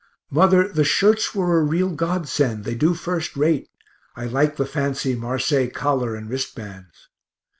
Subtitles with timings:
[0.31, 3.69] Mother, the shirts were a real godsend, they do first rate;
[4.15, 7.09] I like the fancy marseilles collar and wrist bands.